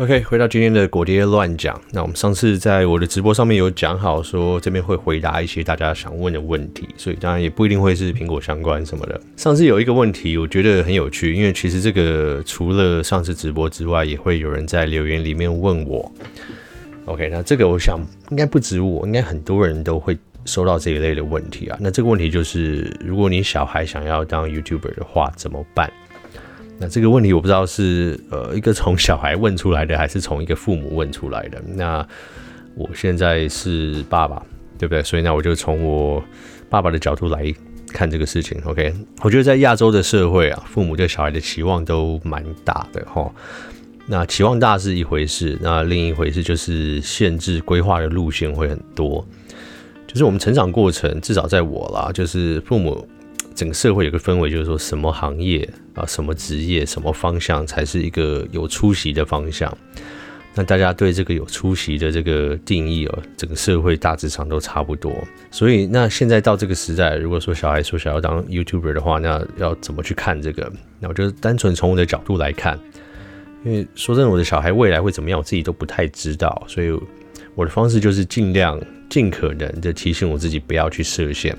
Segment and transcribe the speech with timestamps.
[0.00, 1.78] OK，回到今天的果爹乱讲。
[1.92, 9.20] 那我们上次在我的直播上面有讲好，说这边会回答一些大家想问的问题，所以当然也不一定会是苹果相关什么的。
[9.36, 16.10] 上次有一个问题，我觉得很有趣，因为其实这个除了上次直播之外，也会有人在留言里面问我。
[17.04, 21.76] OK，那这个我想应该不止我，应该很多人都会收到这一类的问题啊。
[21.78, 25.92] 那这个问题就是，如果你小孩想要当 YouTuber 的话，怎么办？
[26.82, 31.60] 那这个问题我不知道是呃一个从小孩问出来的，还是从一个父母问出来的。
[31.74, 32.04] 那
[32.74, 34.42] 我现在是爸爸，
[34.78, 35.02] 对不对？
[35.02, 36.24] 所以那我就从我
[36.70, 37.54] 爸爸的角度来
[37.88, 38.58] 看这个事情。
[38.64, 43.30] OK，我觉得在亚洲的社会啊，父母对小孩的期望都蛮大的哈。
[44.06, 49.22] 那期望大是一回事，那另一回事就是限制规划的路线会很多。
[50.06, 53.06] 就是我们成长过程，至少在我啦，就是父母。
[53.60, 59.70] 整个社会有个氛围，就是说什么行业啊，什么职业，什么方向才是一个有出息的方向。
[60.54, 65.12] 那大家对这个有出息的这个定义哦，整个社会大致上都差不多。
[65.50, 70.72] 所以，那现在到这个时代，如果说小孩说想要当 YouTuber 的话，那要怎么去看这个？
[70.98, 72.80] 那我就单纯从我的角度来看，
[73.62, 76.64] 因为说真的，我的小孩未来会怎么样，我自己都不太知道。
[76.66, 76.98] 所以，
[77.54, 81.54] 我的方式就是尽量、尽可能的提醒我自己，不要去设限。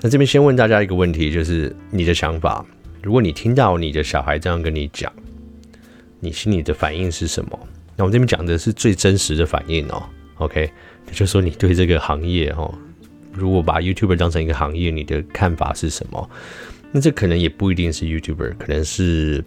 [0.00, 2.64] 那这边先问大家一个问题，就是你的想法。
[3.02, 5.12] 如果你听到你的小孩这样跟你讲，
[6.20, 7.58] 你心里的反应是什么？
[7.96, 10.02] 那我们这边讲的是最真实的反应哦。
[10.36, 10.70] OK，
[11.12, 12.72] 就说你对这个行业哦，
[13.32, 16.30] 如果把 YouTuber 当成一个行业，你的看法是什么？
[16.92, 19.44] 那这可能也不一定是 YouTuber，可能是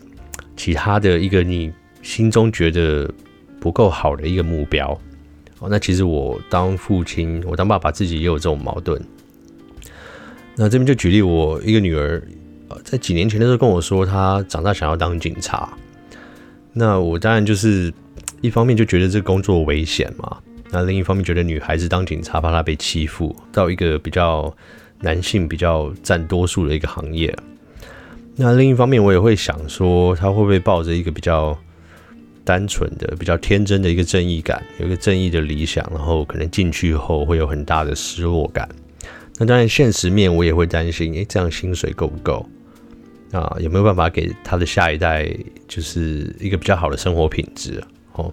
[0.57, 1.71] 其他的一个你
[2.01, 3.09] 心中觉得
[3.59, 4.99] 不够好的一个目标。
[5.59, 9.01] 哦，那其实我当父亲，我当爸爸自己也有这种矛盾。
[10.55, 12.21] 那这边就举例，我一个女儿，
[12.67, 15.71] 呃，在几年前的时候跟我说，她长大想要当警察。
[16.73, 17.91] 那我当然就是
[18.41, 20.37] 一方面就觉得这工作危险嘛，
[20.69, 24.53] 那另一方面觉得女孩子当警察怕她被欺负，到一个比较
[24.99, 27.35] 男性比较占多数的一个行业。
[28.35, 31.57] 那另一方面我也会想说，她会不会抱着一个比较
[32.43, 38.67] 单纯的、比较天真的一个正义感，有一个正义的理想，然后可能进去后会有很大的失落感。
[39.41, 42.47] 那当然，现实面我也会担心，诶，这样薪水够不够
[43.31, 43.57] 啊？
[43.59, 45.27] 有没有办法给他的下一代
[45.67, 47.83] 就是一个比较好的生活品质？
[48.13, 48.31] 哦，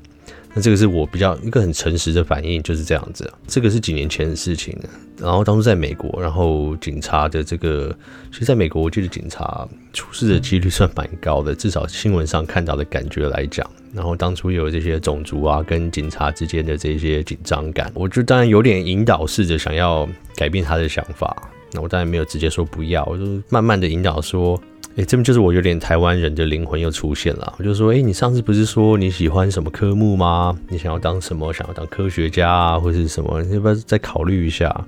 [0.55, 3.31] 那这个是我比较一个很诚实的反应，就是这样子。
[3.47, 4.77] 这个是几年前的事情，
[5.19, 7.95] 然后当初在美国，然后警察的这个，
[8.33, 13.69] 其实在美国，我觉得警察出事的几率算蛮高的，至少新闻上看到的感觉来讲。
[13.93, 21.51] 然后当初有这些种族啊，跟警察之间的这些紧张感，我就当然有点引导式的想要改变他的想法。
[21.73, 24.61] 那我当然没有直接说不要，我就慢慢的引导说，
[24.99, 27.55] 哎，这边就是我有点台湾人的灵魂又出现了。
[27.57, 30.59] 我就说，哎，你上次不是说你喜欢什么科目吗？
[30.69, 31.53] 你想要当什么？
[31.53, 33.41] 想要当科学家啊，或是什么？
[33.45, 34.85] 你要不要再考虑一下？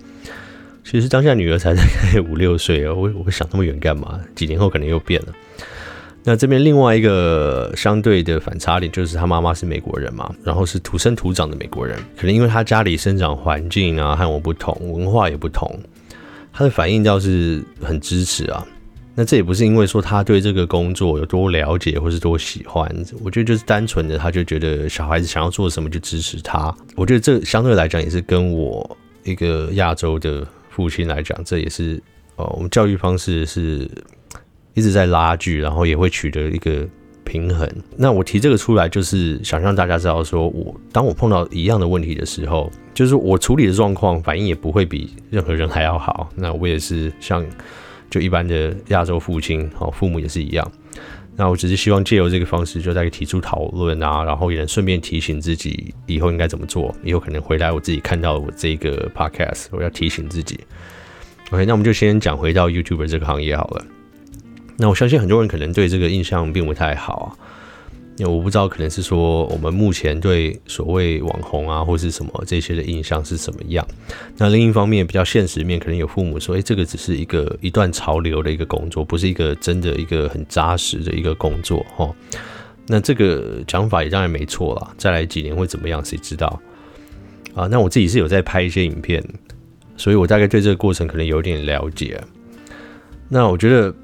[0.83, 4.19] 其实当下女儿才大概五六岁哦，我我会想那么远干嘛？
[4.35, 5.29] 几年后可能又变了。
[6.25, 15.79] 那这边另外一个相对的反差点就是他妈妈是美国人嘛，然后是土生土长的美国人，可能因为他家里生长环境啊和我不同，文化也不同，
[16.53, 18.67] 他的反应倒是很支持啊。
[19.15, 22.89] 那这也不是因为说他对这个工作有多了解或是多喜欢，
[23.23, 26.75] 我觉得就是单纯的他就觉得小孩子想要做什么就支持他。
[26.97, 32.03] 我觉得这相对来讲也是跟我一个亚洲的父亲来讲，这也是
[32.37, 33.91] 呃我们教育方式是。
[34.75, 36.87] 一直在拉锯，然后也会取得一个
[37.25, 37.69] 平衡。
[37.97, 46.31] 那我提这个出来，就是想让大家知道，说我当我碰到一样的问题的时候，就是我处理的状况反应也不会比任何人还要好。
[46.37, 47.45] 那我也是像
[48.11, 50.71] 就一般的亚洲父亲，哦，父母也是一样。
[51.37, 56.95] 那我只是希望借由这个方式，就再提出讨论啊，然后也能顺便提醒自己以后应该怎么做。
[57.03, 60.61] 以后可能回来我自己看到我这个 podcast，我要提醒自己。
[61.51, 63.87] OK，那我们就先讲回到 YouTuber 这个行业好了。
[64.77, 67.29] 那我相信很多人可能对这个印象并不太好啊，
[68.21, 73.87] 因为我不知道可能是说我们目前对所谓网红啊或是什么这些的印象是什么样。
[74.37, 82.15] 那另一方面比较现实面，可能有父母说，诶，这个只是一个一段潮流的一个工作，不是一个真的一个很扎实的一个工作哈。
[82.87, 86.61] 那这个讲法也当然没错啦，再来几年会怎么样，谁知道
[87.55, 87.67] 啊？
[87.69, 89.25] 那我自己是有在拍一些影片，
[89.97, 92.23] 所以我大概对这个过程可能有点了解。
[93.31, 93.95] 那我觉得。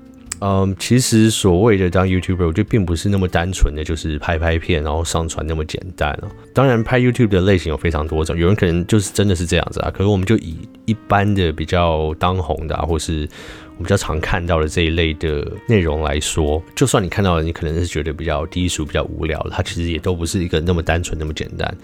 [0.40, 6.28] 嗯，其实所谓的当 YouTuber，我觉得并不是那么单纯的，就是拍拍片然后上传那么简单哦。
[6.52, 9.90] 当然，拍 YouTube 的类型有非常多种，有人可能就是真的是这样子啊。
[9.90, 13.28] 可是我们就以一般的比较当红的啊，或是
[13.76, 21.76] 我们比较常看到的这一类的内容来说，就算你看到了，你可能是觉得比较低俗、比较无聊，它其实也都不是一个那么单纯、那么简单。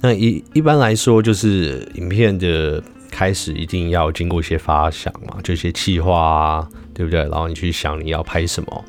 [0.00, 7.20] 那一一般来说，就是影片的开始一定要经过一些发想嘛，就一些企划啊，对不对？
[7.20, 8.84] 然后你去想你要拍什么，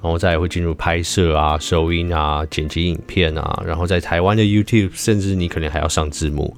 [0.00, 6.56] 然后再会进入拍摄啊、收音啊、剪辑影片啊，然后在台湾的 YouTube，甚至你可能还要上字幕。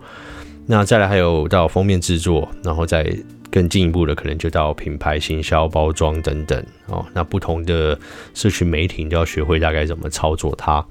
[0.67, 3.11] 那再来还有到封面制作，然后再
[3.51, 7.03] 更进一步的，可能就到品牌行销、包装等等哦。
[7.15, 7.99] 那不同的
[8.35, 10.85] 社群媒体你都要学会大概怎么操作它。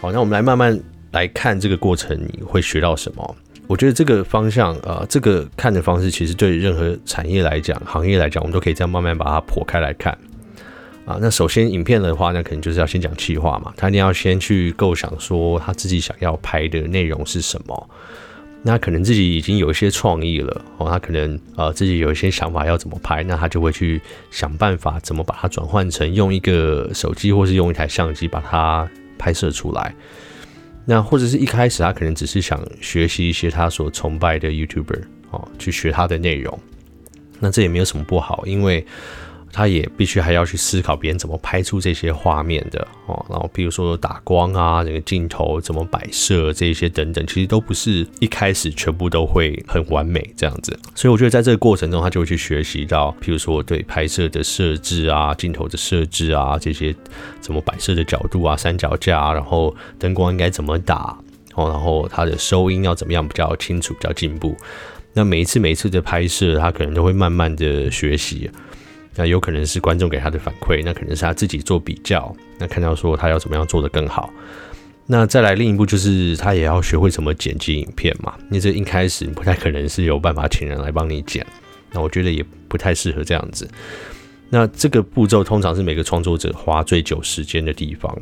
[0.00, 3.36] 好，那我们来慢慢来看这个过程，你会学到什么？
[3.72, 10.12] 我觉得这个方向，呃，这个看的方式，其实对任何产业来讲、行业来讲，我们都可以这样慢慢把它剖开来看。
[11.06, 17.90] 啊，那首先影片的话，那可能就是要先讲企划嘛，他一定要先去构想说他自己想要拍的内容是什么。
[18.62, 23.98] 那可能自己已经有一些创意了哦，他可能呃自己有一些想法要怎么拍，那他就会去
[24.30, 28.86] 想办法怎么把它转换成用一个手机或是用一台相机把它
[29.16, 29.94] 拍摄出来。
[30.84, 36.58] 那或者是一开始他可能只是想学习一些他所崇拜的 YouTuber 哦，去学他的内容，
[37.40, 38.84] 那这也没有什么不好，因为。
[39.52, 50.76] 他也必须还要去思考别人怎么拍出这些画面的哦，然后比如说打光啊，整个镜头怎么摆设这些等等，其实都不是一开始全部都会很完美这样子。
[50.94, 56.94] 所以我觉得在这个过程中，他就会去学习到，譬如说对拍摄的设置啊、镜头的设置啊这些
[57.40, 61.18] 怎么摆设的角度啊、三脚架，然后灯光应该怎么打
[61.54, 64.56] 哦，然后它的收音要怎么样比较清楚、比较进步。
[65.12, 68.50] 那每一次每一次的拍摄，他可能都会慢慢的学习。
[69.14, 74.32] 那有可能是观众给他的反馈，那可能是他自己做比较，那看到说他要怎么样做得更好。
[75.06, 81.44] 那再来另一步就是他也要学会怎么剪辑影片嘛，因为这一开始不太可能是有办法请人来帮你剪，
[81.90, 83.68] 那我觉得也不太适合这样子。
[84.48, 88.16] 那这个步骤通常是每个创作者花最久时间的地方，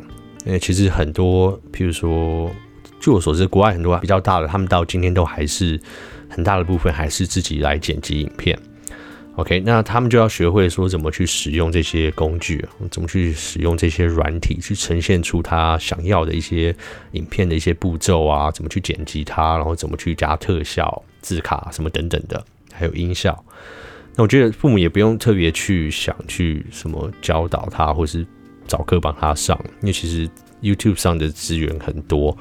[0.46, 2.50] 因为其实很多，譬如说，
[2.98, 5.78] 据我所知，国外很多比较大的，他们到今天都还是
[6.28, 8.58] 很大的部分还是自己来剪辑影片。
[9.36, 16.74] OK，那他们就要学会说怎么去使用这些工具，怎么去使用这些软体，去呈现出他想要的一些
[17.12, 23.44] 影片的一些步骤啊，怎么去剪辑它，然后怎么去加特效、字卡什么等等的，还有音效。
[24.16, 28.26] 那我觉得父母也不用特别去想去什么教导他，或是
[28.66, 30.28] 找课帮他上，因为其实
[30.60, 32.36] YouTube 上的资源很多，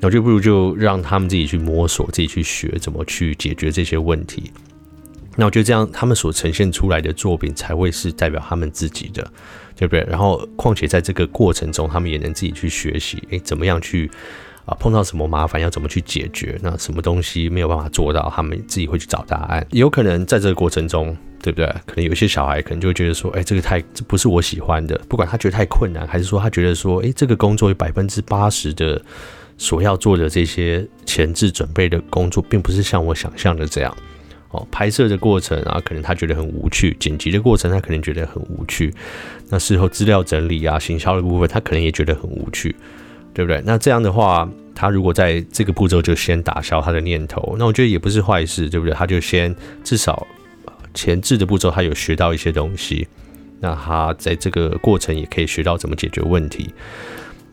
[0.00, 4.50] 那我觉得不如就让他们自己去摸索，自己去学怎么去解决这些问题。
[5.36, 9.26] 那我觉得这样，他们所呈现出来的作品才会是代表他们自己的，
[9.74, 10.04] 对不对？
[10.08, 14.10] 然后，况且在这个过程中，他们也能自己去学习，诶，怎么样去
[14.66, 14.76] 啊？
[14.78, 16.58] 碰到什么麻烦要怎么去解决？
[16.62, 19.66] 那什么东西没有办法做到，他们自己会去找答案。
[19.70, 21.66] 有可能在这个过程中，对不对？
[21.86, 29.00] 可能有些小孩可能就会觉得说，诶，这个太这不是我喜欢的，不管他觉得太困难，还是说他觉得说，诶，这个工作有百分之八十的
[29.56, 33.96] 所要做的这些前置准备的工作，并不是像我想象的这样。
[34.52, 38.92] 哦，拍摄的过程啊，可能他觉得很无趣；剪辑的过程，他可能觉得很无趣。
[39.48, 42.76] 那事后资料整理啊、行销的部分，他可能也觉得很无趣，
[43.34, 43.62] 对不对？
[43.64, 48.94] 那这样的话，他如果在这个步骤就先打消他的念头，那我觉得也不是坏事，对不对？
[48.94, 50.26] 他就先至少
[50.92, 53.08] 前置的步骤，他有学到一些东西，
[53.60, 56.74] 那他在这个过程也可以学到怎么解决问题。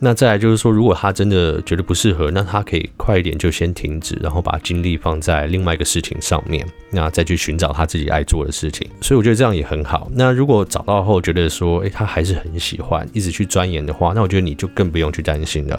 [0.01, 8.89] 那再来就是说，如果他真的觉得不适合，那他可以快一点就先停止，然后把精力放在另外一个事情上面，那再去寻找他自己爱做的事情。
[9.01, 10.09] 所以我觉得这样也很好。
[10.13, 15.77] 那如果找到后觉得说，诶，他还是很喜欢，一直去钻研的话，那我觉得你就更不用去担心了，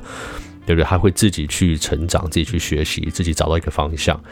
[0.66, 0.84] 对不对？
[0.84, 4.22] 他会自己去成长，自己去学习，自己找到一个方向。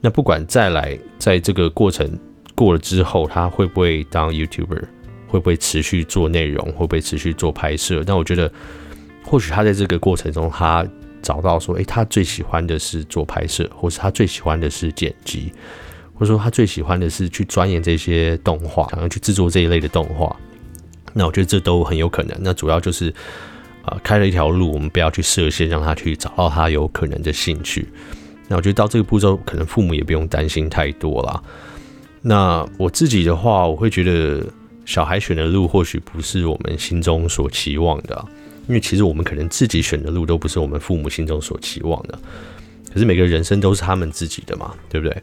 [0.00, 2.18] 那不管再来，在这个过程
[2.54, 4.82] 过了之后，他会不会当 YouTuber，
[5.28, 8.02] 会不会持续做内容，会不会持续做拍摄？
[8.06, 8.50] 那我觉得。
[9.26, 10.86] 或许他在这个过程中，他
[11.20, 15.52] 找到说，诶，他最喜欢的是做拍摄，或是他最喜欢的是剪辑，
[16.14, 20.34] 或者说他最喜欢的是去钻研这些动画，想要去制作这一类的动画。
[21.12, 22.36] 那我觉得这都很有可能。
[22.40, 23.12] 那主要就是，
[23.84, 27.88] 呃，开了一条路，我们不要去设限，让他去找到他有可能的兴趣。
[28.46, 31.42] 那我觉得到这个步骤，可能父母也不用担心太多啦。
[32.22, 34.46] 那我自己的话，我会觉得
[34.84, 38.24] 小孩选的路或许不是我们心中所期望的。
[38.66, 42.18] 因为其实我们可能自己选的路都不是我们父母心中所期望的，
[42.92, 45.16] 可是每个人生都是他们自己的嘛，对不对？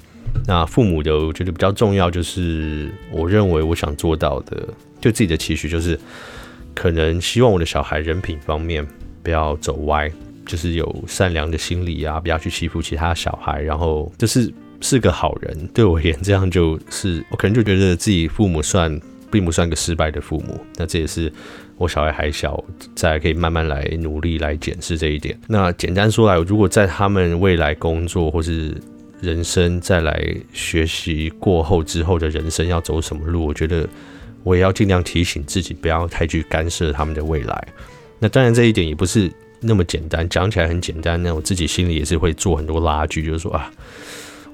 [0.48, 4.68] 那父母的我觉得比较重要，就是我认为我想做到的，
[5.00, 6.00] 对自己的期许就是，
[6.74, 8.86] 可能希望我的小孩人品方面
[9.22, 10.12] 不要走歪，
[10.46, 19.00] 就是有善良的心理啊，不要去欺负其他小孩，然后就是是个好人，对我而言，这样就是我可能就觉得自己父母算
[19.32, 20.60] 并不算个失败的父母。
[20.78, 21.32] 那这也是
[21.78, 22.64] 我小孩还小，
[22.96, 25.38] 再可以慢慢来努力来检视这一点。
[25.48, 28.76] 那简单说来，如果在他们未来工作或是
[29.22, 33.88] 人生再来学习过后之后的人生要走什么路，我觉得
[34.44, 37.68] 我也要尽量提醒自己，不要太去干涉他们的未来。
[38.20, 41.22] 那当然，这一点也不是那么简单，讲起来很简单。
[41.22, 43.72] 那我自己心里也是会做很多拉锯，就是说啊，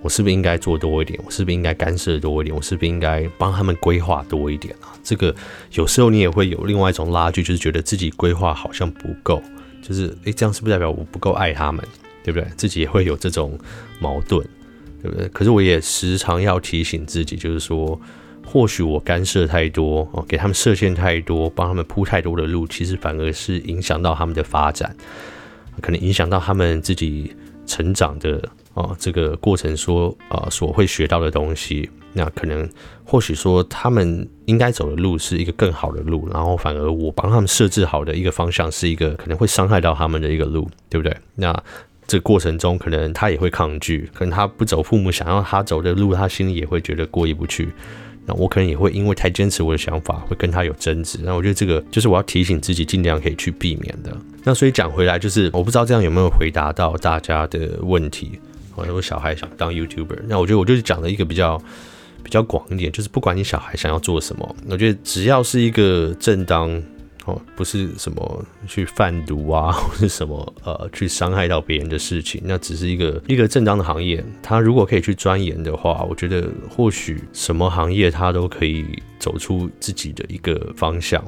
[0.01, 1.19] 我是不是应该做多一点？
[1.25, 2.55] 我是不是应该干涉多一点？
[2.55, 4.93] 我是不是应该帮他们规划多一点啊？
[5.03, 5.35] 这个
[5.73, 9.41] 有时候你也会有另外一种拉锯，就是觉得自己规划好像不够，
[9.81, 11.83] 就是诶，这样是不是代表我不够爱他们？
[12.23, 12.47] 对不对？
[12.55, 13.57] 自己也会有这种
[13.99, 14.45] 矛盾，
[15.01, 15.27] 对不对？
[15.29, 17.99] 可是我也时常要提醒自己，就是说。
[18.51, 24.95] 或许我干涉太多哦，给他们设限太多，帮他们铺太多的路，其实反而是影响到他们的发展，
[25.81, 27.31] 可能影响到他们自己
[27.67, 28.41] 成长的
[28.79, 32.67] 啊这个过程说啊所会学到的东西，那可能
[33.03, 41.15] 或许说他们应该走的路是一个更好的路，然后反而我帮他们设置好的一个方向是一个可能会伤害到他们的一个路，对不对？
[41.35, 41.63] 那
[42.07, 47.69] 这个过程中可能他也会抗拒，可能他不走父母想要他走的路，他心里也会觉得过意不去。
[48.25, 51.19] 那我可能也会因为太坚持我的想法，会跟他有争执。
[51.23, 54.15] 那我觉得这个就是我要提醒自己，尽量可以去避免的。
[54.43, 58.39] 那所以讲回来，就是我不知道这样有没有回答到大家的问题。
[58.79, 61.61] 好像我小孩想当 YouTuber，那我觉得我就是讲了一个比较
[62.23, 66.81] 比较广一点，就是不管你小孩想要做什么，我觉得只要是一个正当。
[67.25, 74.23] 哦，不是什么去贩毒啊，或是什么呃去伤害到别人的事情，那只是一个一个正当的行业。
[74.41, 78.85] 他如果可以去钻研的话，我觉得或许什么行业他都可以
[79.19, 81.23] 走出自己的一个方向。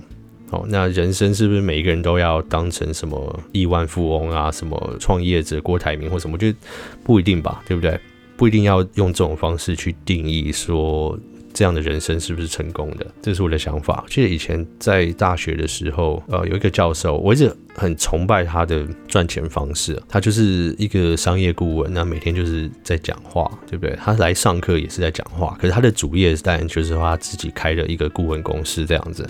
[0.52, 6.34] 哦，那人生是不是每一个人都要当成什么亿万富翁啊，什么创业者郭台铭或什么？
[6.34, 6.58] 我觉得
[7.04, 8.00] 不一定吧，对不对？
[8.38, 11.18] 不一定要用这种方式去定义说。
[11.54, 13.06] 这样的人生是不是成功的？
[13.22, 14.06] 这是我的想法。
[14.08, 20.02] 记得以前在大学的时候，呃，有一个教授，我一直很崇拜他的赚钱方式。
[20.08, 23.94] 他就是一个商业顾问，那每天就是在讲话，对不对？
[23.98, 29.30] 他来上课也是在讲话，可是他的主业当然就是他自己开了一个顾问公司这样子。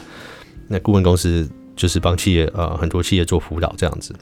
[0.72, 4.16] 那顾问公司就是帮企业，呃，很多企业做辅导这样子。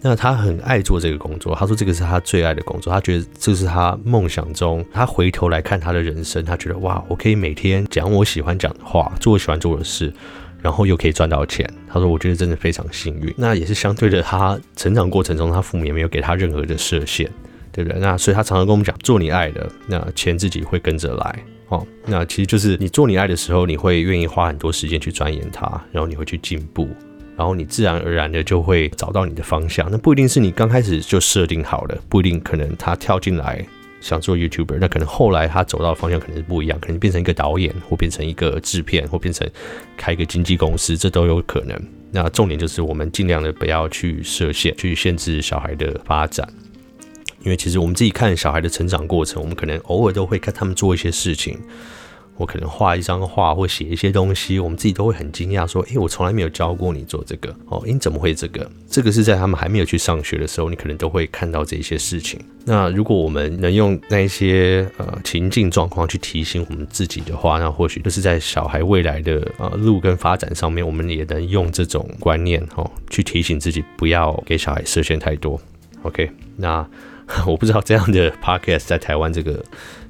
[0.00, 4.84] 那他很爱做这个工作，他说这个是他最爱的工作，他觉得这是他梦想中。
[4.92, 10.12] 他回头来看他的人生，他觉得哇，我可以每天讲我喜欢讲的话，做我喜欢做的事，
[10.60, 11.68] 然后又可以赚到钱。
[11.86, 13.32] 他说，我觉得真的非常幸运。
[13.36, 17.30] 那也是相对的，他成长过程中，他父母也没有给他任何的设限，
[17.72, 17.98] 对不对？
[17.98, 21.44] 那所以他常常跟我们讲，做你爱的，那钱自己会跟着来。
[21.68, 26.88] 哦，那其实就是你做你爱的时候，你会愿意花很多时间去钻研它，然后你会去进步。
[27.34, 33.66] 然后你自然而然的就会找到你的方向，那不一定是你刚开始就设定好的，不一定可能他跳进来
[34.02, 39.48] 想做 YouTuber，那可能后来他走到的方向可能是不一样，可能变成一个导演，或变成一个制片，或变成
[39.96, 41.74] 开一个经纪公司，这都有可能。
[42.10, 46.46] 那重点就是我们尽量的不要去设限，去限制小孩的发展，
[47.44, 51.58] 因为其实我们自己看小孩的成长过程，我们可能偶尔都会看他们做一些事情。
[52.38, 58.68] 我可能画一张画或写一些东西，我们自己都会很惊讶，说：“诶，我从来没有教过你做这个哦，你怎么会这个？
[58.88, 62.40] 这个是在他们还没有去上学的时候，你可能都会看到这些事情。
[62.64, 75.60] 那如果我们能用那一些呃情境状况去提醒我们自己的话，那或许就是在小孩未来的呃路跟发展上面，我们也能用这种观念哦去提醒自己，不要给小孩设限太多。
[76.02, 76.84] OK，那。
[77.46, 79.64] 我不知道这样的 podcast 在台湾这个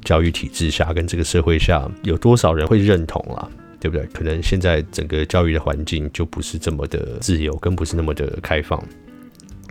[0.04, 3.48] 教育体制下，跟这个社会下有多少人会认同啦，
[3.80, 4.06] 对不对？
[4.12, 8.82] 可能现在整个教育的环境就不是这么的自由，更不是那么的开放。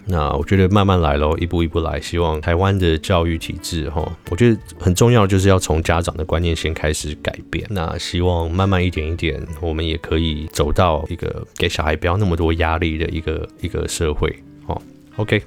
[0.04, 2.02] 那我觉得慢慢来咯，一步一步来。
[2.02, 7.66] 希望台湾的教育体制，哈，我觉得很重要，就是要从家长的观念先开始改变。
[7.70, 14.36] 那希望慢慢一点一点，我们也可以走到一个给小孩不要那么多压力的一个一个社会。
[14.66, 14.82] 哦
[15.18, 15.40] ，OK。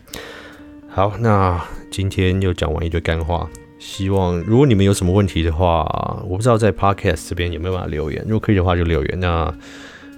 [0.95, 1.61] 好，那
[1.91, 3.51] 今天又讲完一堆干话。
[3.81, 5.83] 希望如果你们有什么问题的话，
[6.23, 8.23] 我不知道在 Podcast 这边有没有办法留言。
[8.29, 9.53] 如果可以的话就留言，那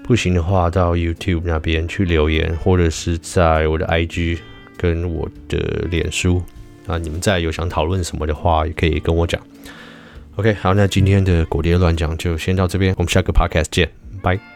[0.04, 4.40] 不行的话到 YouTube 那边去留言，或者是在我的 IG
[4.76, 6.42] 跟我的脸书。
[6.86, 9.40] 啊你们再有想讨论什么的话，也可以跟我讲。
[10.34, 13.90] OK，好，那今天的果爹乱讲就先到这边，我们下个 Podcast 见，
[14.20, 14.55] 拜。